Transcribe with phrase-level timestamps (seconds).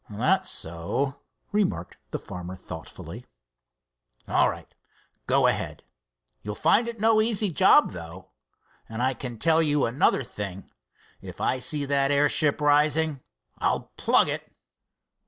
[0.09, 1.19] "That's so,"
[1.51, 3.27] remarked the farmer, thoughtfully.
[4.27, 4.73] "All right,
[5.27, 5.83] go ahead.
[6.41, 8.31] You'll find it no easy job, though.
[8.89, 13.21] I can tell you another thing—if I see that airship rising,
[13.59, 14.51] I'll plug it."